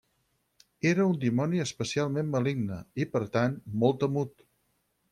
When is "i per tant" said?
3.05-3.63